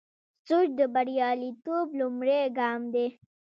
[0.47, 3.07] سوچ د بریالیتوب لومړی ګام دی.